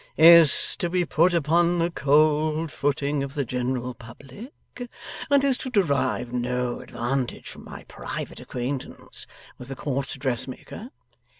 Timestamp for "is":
0.17-0.75, 5.43-5.59